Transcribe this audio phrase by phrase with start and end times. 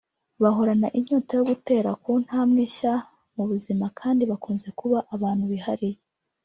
[0.41, 2.93] bahorana inyota yo gutera ku ntamwe nshya
[3.35, 5.99] mu buzima kandi bakunze kuba abantu bihariye